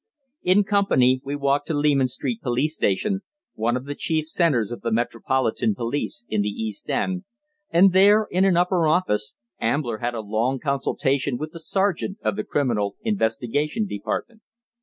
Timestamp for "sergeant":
11.59-12.17